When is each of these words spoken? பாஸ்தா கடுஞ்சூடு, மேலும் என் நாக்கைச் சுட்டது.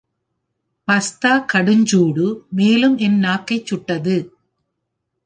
பாஸ்தா 0.87 1.33
கடுஞ்சூடு, 1.53 2.25
மேலும் 2.49 2.97
என் 2.97 3.19
நாக்கைச் 3.23 3.65
சுட்டது. 3.65 4.17